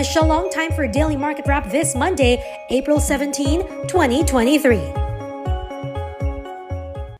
Michelle 0.00 0.28
Longtime 0.28 0.72
for 0.72 0.84
a 0.84 0.90
daily 0.90 1.14
market 1.14 1.46
wrap 1.46 1.70
this 1.70 1.94
Monday, 1.94 2.42
April 2.70 2.98
17, 2.98 3.86
2023. 3.86 4.78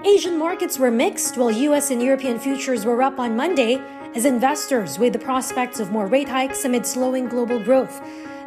Asian 0.07 0.39
markets 0.39 0.79
were 0.79 0.91
mixed 0.91 1.37
while 1.37 1.51
US 1.51 1.91
and 1.91 2.03
European 2.03 2.39
futures 2.39 2.87
were 2.87 3.03
up 3.03 3.19
on 3.19 3.37
Monday 3.37 3.79
as 4.15 4.25
investors 4.25 4.99
weighed 4.99 5.13
the 5.13 5.19
prospects 5.19 5.79
of 5.79 5.93
more 5.93 6.07
rate 6.07 6.31
hikes 6.31 6.65
amid 6.65 6.87
slowing 6.87 7.29
global 7.29 7.63
growth. 7.63 8.01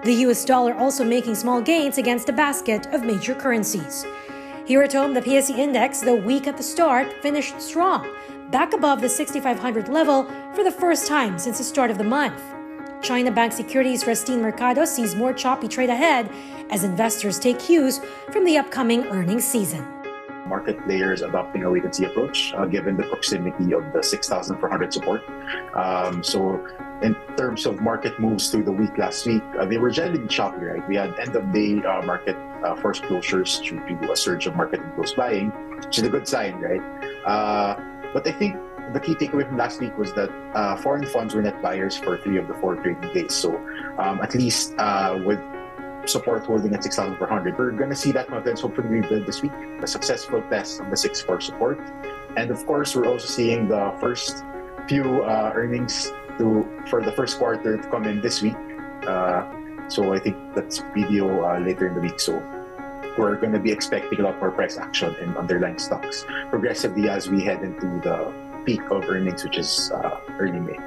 The 0.03 0.15
US 0.25 0.43
dollar 0.45 0.73
also 0.73 1.03
making 1.03 1.35
small 1.35 1.61
gains 1.61 1.99
against 1.99 2.27
a 2.27 2.33
basket 2.33 2.87
of 2.87 3.03
major 3.03 3.35
currencies. 3.35 4.03
Here 4.65 4.81
at 4.81 4.93
home, 4.93 5.13
the 5.13 5.21
PSE 5.21 5.55
index, 5.59 6.01
though 6.01 6.15
weak 6.15 6.47
at 6.47 6.57
the 6.57 6.63
start, 6.63 7.13
finished 7.21 7.61
strong, 7.61 8.09
back 8.49 8.73
above 8.73 8.99
the 8.99 9.09
6,500 9.09 9.89
level 9.89 10.23
for 10.55 10.63
the 10.63 10.71
first 10.71 11.07
time 11.07 11.37
since 11.37 11.59
the 11.59 11.63
start 11.63 11.91
of 11.91 11.99
the 11.99 12.03
month. 12.03 12.41
China 13.03 13.29
Bank 13.29 13.51
Securities 13.51 14.05
Rastine 14.05 14.41
Mercado 14.41 14.85
sees 14.85 15.13
more 15.13 15.33
choppy 15.33 15.67
trade 15.67 15.89
ahead 15.89 16.29
as 16.69 16.85
investors 16.85 17.37
take 17.37 17.59
cues 17.59 17.99
from 18.31 18.45
the 18.45 18.57
upcoming 18.57 19.05
earnings 19.07 19.43
season. 19.43 19.85
Market 20.47 20.81
players 20.85 21.21
adopting 21.21 21.63
a 21.63 21.69
wait 21.69 21.83
and 21.83 21.93
see 21.93 22.05
approach 22.05 22.53
uh, 22.55 22.65
given 22.65 22.95
the 22.95 23.03
proximity 23.03 23.73
of 23.73 23.91
the 23.91 24.01
6,400 24.01 24.93
support. 24.93 25.21
Um, 25.73 26.23
so, 26.23 26.65
in 27.01 27.15
terms 27.35 27.65
of 27.65 27.81
market 27.81 28.17
moves 28.19 28.49
through 28.49 28.63
the 28.63 28.71
week 28.71 28.97
last 28.97 29.25
week, 29.25 29.43
uh, 29.59 29.65
they 29.65 29.77
were 29.77 29.89
generally 29.89 30.25
choppy, 30.27 30.63
right? 30.63 30.87
We 30.87 30.95
had 30.95 31.17
end 31.19 31.35
of 31.35 31.51
day 31.51 31.83
uh, 31.83 32.01
market 32.03 32.37
uh, 32.63 32.75
first 32.75 33.03
closures 33.03 33.61
due 33.61 33.79
to 33.99 34.11
a 34.11 34.15
surge 34.15 34.47
of 34.47 34.55
market 34.55 34.79
and 34.79 34.93
close 34.95 35.13
buying, 35.13 35.49
which 35.75 35.99
is 35.99 36.05
a 36.05 36.09
good 36.09 36.27
sign, 36.27 36.55
right? 36.61 36.81
Uh, 37.25 37.79
but 38.13 38.25
I 38.27 38.31
think 38.31 38.55
the 38.91 38.99
key 38.99 39.15
takeaway 39.15 39.47
from 39.47 39.57
last 39.57 39.79
week 39.79 39.97
was 39.97 40.13
that 40.13 40.29
uh, 40.53 40.75
foreign 40.77 41.05
funds 41.05 41.33
were 41.33 41.41
net 41.41 41.61
buyers 41.61 41.95
for 41.97 42.17
three 42.17 42.37
of 42.37 42.47
the 42.47 42.53
four 42.55 42.75
trading 42.75 43.13
days. 43.13 43.33
So 43.33 43.55
um, 43.97 44.19
at 44.21 44.35
least 44.35 44.73
uh, 44.77 45.19
with 45.25 45.39
support 46.05 46.43
holding 46.45 46.73
at 46.73 46.83
6,400, 46.83 47.57
we're 47.57 47.71
going 47.71 47.89
to 47.89 47.95
see 47.95 48.11
that 48.11 48.27
confidence 48.27 48.61
hopefully 48.61 48.87
rebuild 48.87 49.25
this 49.25 49.41
week. 49.41 49.53
A 49.81 49.87
successful 49.87 50.41
test 50.49 50.81
of 50.81 50.89
the 50.89 50.95
6-4 50.95 51.41
support. 51.41 51.79
And 52.35 52.51
of 52.51 52.65
course, 52.65 52.95
we're 52.95 53.07
also 53.07 53.27
seeing 53.27 53.67
the 53.67 53.95
first 53.99 54.43
few 54.87 55.23
uh, 55.23 55.53
earnings 55.55 56.11
to 56.37 56.67
for 56.87 57.01
the 57.01 57.11
first 57.11 57.37
quarter 57.37 57.77
to 57.77 57.87
come 57.89 58.05
in 58.05 58.21
this 58.21 58.41
week. 58.41 58.57
Uh, 59.07 59.45
so 59.87 60.13
I 60.13 60.19
think 60.19 60.37
that's 60.55 60.79
video 60.93 61.45
uh, 61.45 61.59
later 61.59 61.87
in 61.87 61.95
the 61.95 62.01
week. 62.01 62.19
So 62.19 62.41
we're 63.17 63.35
going 63.35 63.53
to 63.53 63.59
be 63.59 63.71
expecting 63.71 64.19
a 64.19 64.23
lot 64.23 64.39
more 64.39 64.51
price 64.51 64.77
action 64.77 65.15
in 65.21 65.37
underlying 65.37 65.77
stocks 65.77 66.25
progressively 66.49 67.09
as 67.09 67.29
we 67.29 67.43
head 67.43 67.61
into 67.61 67.85
the 68.01 68.33
peak 68.65 68.81
of 68.91 69.03
earnings, 69.09 69.43
which 69.43 69.57
is 69.57 69.91
uh, 69.91 70.19
early 70.39 70.59
May. 70.59 70.77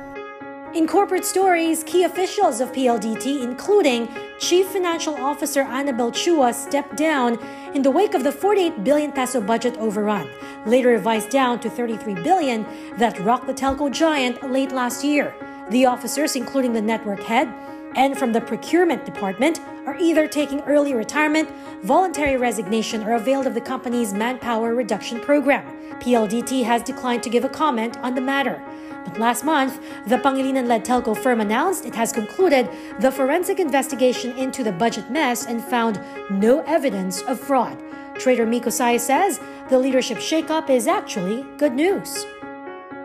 In 0.75 0.87
corporate 0.87 1.25
stories, 1.25 1.83
key 1.85 2.05
officials 2.05 2.61
of 2.61 2.71
PLDT, 2.73 3.43
including 3.43 4.09
Chief 4.39 4.67
Financial 4.67 5.15
Officer 5.15 5.63
Annabel 5.63 6.11
Chua, 6.11 6.53
stepped 6.53 6.97
down 6.97 7.39
in 7.75 7.81
the 7.81 7.91
wake 7.91 8.13
of 8.13 8.25
the 8.25 8.33
48 8.33 8.85
billion 8.85 9.11
peso 9.11 9.41
budget 9.41 9.77
overrun, 9.79 10.29
later 10.67 10.89
revised 10.89 11.31
down 11.31 11.61
to 11.61 11.71
33 11.71 12.15
billion 12.23 12.67
that 12.99 13.19
rocked 13.21 13.47
the 13.47 13.55
telco 13.55 13.91
giant 13.91 14.51
late 14.51 14.71
last 14.73 15.03
year. 15.03 15.35
The 15.71 15.87
officers, 15.87 16.37
including 16.37 16.75
the 16.75 16.83
network 16.83 17.23
head, 17.23 17.49
and 17.97 18.16
from 18.16 18.33
the 18.33 18.41
procurement 18.41 19.05
department 19.05 19.61
are 19.86 19.97
either 19.98 20.28
taking 20.28 20.61
early 20.62 20.94
retirement, 20.94 21.48
voluntary 21.83 22.36
resignation, 22.36 23.02
or 23.02 23.14
availed 23.14 23.47
of 23.47 23.55
the 23.55 23.61
company's 23.61 24.12
manpower 24.12 24.75
reduction 24.75 25.20
program. 25.20 25.64
PLDT 26.00 26.62
has 26.64 26.83
declined 26.83 27.22
to 27.22 27.30
give 27.30 27.44
a 27.44 27.48
comment 27.48 27.97
on 27.98 28.14
the 28.14 28.20
matter. 28.20 28.62
But 29.05 29.19
last 29.19 29.44
month, 29.44 29.80
the 30.08 30.19
Pangilinan 30.19 30.67
led 30.67 30.84
telco 30.84 31.17
firm 31.17 31.41
announced 31.41 31.86
it 31.86 31.94
has 31.94 32.12
concluded 32.12 32.69
the 33.00 33.11
forensic 33.11 33.58
investigation 33.58 34.36
into 34.36 34.62
the 34.62 34.72
budget 34.72 35.11
mess 35.11 35.47
and 35.47 35.62
found 35.62 36.00
no 36.30 36.61
evidence 36.62 37.23
of 37.23 37.40
fraud. 37.40 37.83
Trader 38.18 38.46
Miko 38.46 38.70
Sai 38.70 38.96
says 38.96 39.40
the 39.68 39.79
leadership 39.79 40.18
shakeup 40.18 40.68
is 40.68 40.86
actually 40.86 41.46
good 41.56 41.73
news. 41.73 42.27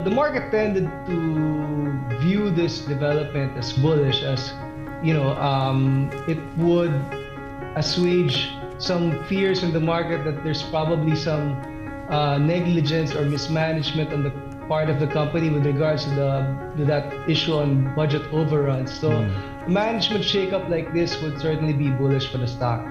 The 0.03 0.09
market 0.09 0.51
tended 0.51 0.89
to 1.05 2.17
view 2.21 2.49
this 2.49 2.81
development 2.81 3.55
as 3.57 3.73
bullish, 3.73 4.23
as 4.23 4.53
you 5.03 5.13
know, 5.13 5.31
um, 5.37 6.09
it 6.27 6.37
would 6.57 6.93
assuage 7.75 8.51
some 8.77 9.23
fears 9.25 9.63
in 9.63 9.71
the 9.71 9.79
market 9.79 10.23
that 10.25 10.43
there's 10.43 10.63
probably 10.63 11.15
some 11.15 11.55
uh, 12.09 12.37
negligence 12.37 13.15
or 13.15 13.25
mismanagement 13.25 14.11
on 14.11 14.23
the 14.23 14.31
part 14.67 14.89
of 14.89 14.99
the 14.99 15.07
company 15.07 15.49
with 15.49 15.65
regards 15.65 16.03
to 16.05 16.09
the 16.11 16.73
to 16.77 16.85
that 16.85 17.05
issue 17.29 17.53
on 17.53 17.93
budget 17.95 18.21
overruns. 18.31 18.91
So, 18.99 19.09
mm. 19.09 19.67
management 19.67 20.23
shakeup 20.23 20.69
like 20.69 20.93
this 20.93 21.21
would 21.21 21.39
certainly 21.39 21.73
be 21.73 21.89
bullish 21.89 22.31
for 22.31 22.37
the 22.37 22.47
stock. 22.47 22.85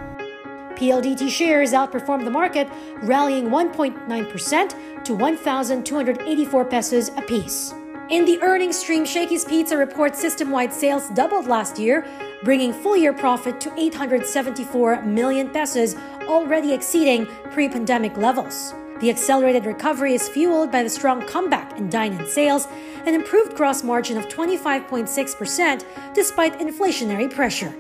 PLDT 0.77 1.29
shares 1.29 1.73
outperformed 1.73 2.25
the 2.25 2.31
market, 2.31 2.67
rallying 3.03 3.49
1.9% 3.51 5.05
to 5.05 5.15
1,284 5.15 6.65
pesos 6.65 7.09
apiece. 7.17 7.75
In 8.11 8.25
the 8.25 8.43
earnings 8.43 8.77
stream, 8.77 9.05
Shakey's 9.05 9.45
Pizza 9.45 9.77
reports 9.77 10.21
system 10.21 10.51
wide 10.51 10.73
sales 10.73 11.09
doubled 11.11 11.47
last 11.47 11.79
year, 11.79 12.05
bringing 12.43 12.73
full 12.73 12.97
year 12.97 13.13
profit 13.13 13.61
to 13.61 13.73
874 13.79 15.03
million 15.03 15.49
pesos, 15.49 15.95
already 16.23 16.73
exceeding 16.73 17.27
pre 17.53 17.69
pandemic 17.69 18.17
levels. 18.17 18.75
The 18.99 19.11
accelerated 19.11 19.65
recovery 19.65 20.15
is 20.15 20.29
fueled 20.29 20.73
by 20.73 20.83
the 20.83 20.91
strong 20.91 21.25
comeback 21.25 21.79
in 21.79 21.89
dine 21.89 22.15
in 22.15 22.27
sales 22.27 22.67
and 23.07 23.15
improved 23.15 23.55
gross 23.55 23.85
margin 23.85 24.19
of 24.19 24.27
25.6% 24.27 25.85
despite 26.13 26.59
inflationary 26.59 27.33
pressure. 27.33 27.73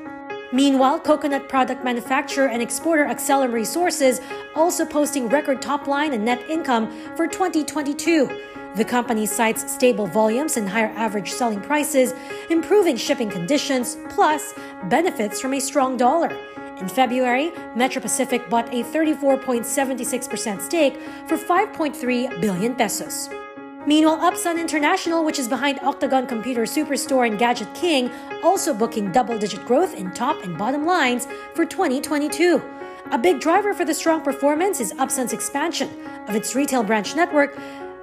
Meanwhile, 0.52 1.00
coconut 1.00 1.48
product 1.48 1.82
manufacturer 1.82 2.46
and 2.46 2.62
exporter 2.62 3.04
Axelum 3.04 3.52
Resources 3.52 4.20
also 4.54 4.84
posting 4.84 5.28
record 5.28 5.60
top 5.60 5.88
line 5.88 6.12
and 6.12 6.24
net 6.24 6.40
income 6.48 6.88
for 7.16 7.26
2022 7.26 8.28
the 8.76 8.84
company 8.84 9.26
cites 9.26 9.70
stable 9.72 10.06
volumes 10.06 10.56
and 10.56 10.68
higher 10.68 10.92
average 10.96 11.30
selling 11.32 11.60
prices, 11.60 12.14
improving 12.50 12.96
shipping 12.96 13.28
conditions, 13.28 13.96
plus 14.08 14.54
benefits 14.84 15.40
from 15.40 15.54
a 15.54 15.60
strong 15.60 15.96
dollar. 15.96 16.36
In 16.78 16.88
February, 16.88 17.52
Metro 17.76 18.00
Pacific 18.00 18.48
bought 18.48 18.72
a 18.72 18.82
34.76% 18.84 20.62
stake 20.62 20.98
for 21.26 21.36
5.3 21.36 22.40
billion 22.40 22.74
pesos. 22.74 23.28
Meanwhile, 23.86 24.20
Upson 24.20 24.58
International, 24.58 25.24
which 25.24 25.38
is 25.38 25.48
behind 25.48 25.80
Octagon 25.80 26.26
Computer 26.26 26.62
Superstore 26.62 27.26
and 27.26 27.38
Gadget 27.38 27.72
King, 27.74 28.10
also 28.42 28.72
booking 28.72 29.10
double 29.10 29.38
digit 29.38 29.64
growth 29.66 29.94
in 29.94 30.12
top 30.12 30.42
and 30.44 30.56
bottom 30.56 30.86
lines 30.86 31.26
for 31.54 31.64
2022. 31.64 32.62
A 33.10 33.18
big 33.18 33.40
driver 33.40 33.74
for 33.74 33.84
the 33.84 33.94
strong 33.94 34.20
performance 34.20 34.80
is 34.80 34.92
Upson's 34.98 35.32
expansion 35.32 35.88
of 36.28 36.36
its 36.36 36.54
retail 36.54 36.82
branch 36.82 37.16
network, 37.16 37.58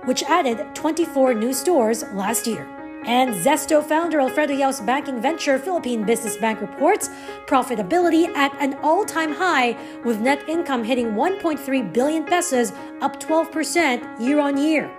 which 0.07 0.23
added 0.23 0.73
24 0.73 1.33
new 1.33 1.53
stores 1.53 2.03
last 2.13 2.47
year. 2.47 2.65
And 3.05 3.35
Zesto 3.35 3.83
founder 3.83 4.21
Alfredo 4.21 4.53
Yao's 4.53 4.79
banking 4.79 5.21
venture 5.21 5.59
Philippine 5.59 6.05
Business 6.05 6.37
Bank 6.37 6.61
reports 6.61 7.09
profitability 7.45 8.33
at 8.35 8.55
an 8.61 8.75
all-time 8.75 9.33
high 9.33 9.77
with 10.05 10.21
net 10.21 10.47
income 10.47 10.83
hitting 10.85 11.11
1.3 11.11 11.93
billion 11.93 12.23
pesos, 12.23 12.71
up 13.01 13.19
12% 13.19 14.19
year 14.19 14.39
on 14.39 14.57
year. 14.57 14.89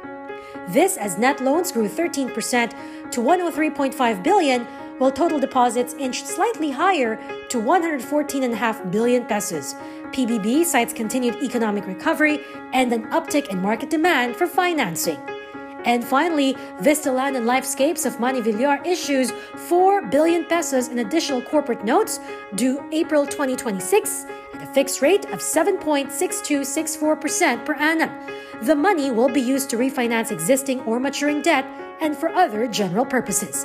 This 0.68 0.98
as 0.98 1.16
net 1.16 1.40
loans 1.40 1.72
grew 1.72 1.88
13% 1.88 3.10
to 3.10 3.20
103.5 3.20 4.22
billion, 4.22 4.64
while 4.98 5.12
total 5.12 5.38
deposits 5.38 5.94
inched 5.94 6.26
slightly 6.26 6.70
higher 6.70 7.16
to 7.48 7.58
114.5 7.58 8.90
billion 8.90 9.24
pesos. 9.24 9.74
PBB 10.12 10.64
cites 10.64 10.92
continued 10.92 11.42
economic 11.42 11.86
recovery 11.86 12.44
and 12.72 12.92
an 12.92 13.08
uptick 13.10 13.48
in 13.48 13.60
market 13.60 13.90
demand 13.90 14.36
for 14.36 14.46
financing. 14.46 15.18
And 15.84 16.04
finally, 16.04 16.56
Vista 16.80 17.10
Land 17.10 17.36
and 17.36 17.46
Lifescapes 17.46 18.04
of 18.04 18.20
Manny 18.20 18.40
Villar 18.40 18.80
issues 18.84 19.30
4 19.68 20.08
billion 20.08 20.44
pesos 20.44 20.88
in 20.88 20.98
additional 20.98 21.40
corporate 21.40 21.84
notes 21.84 22.20
due 22.56 22.84
April 22.92 23.24
2026 23.24 24.26
at 24.54 24.62
a 24.62 24.66
fixed 24.66 25.02
rate 25.02 25.24
of 25.26 25.40
7.6264% 25.40 27.64
per 27.64 27.74
annum. 27.74 28.10
The 28.62 28.74
money 28.74 29.10
will 29.10 29.28
be 29.28 29.40
used 29.40 29.70
to 29.70 29.76
refinance 29.76 30.32
existing 30.32 30.80
or 30.80 30.98
maturing 30.98 31.42
debt 31.42 31.64
and 32.00 32.16
for 32.16 32.28
other 32.30 32.66
general 32.66 33.06
purposes. 33.06 33.64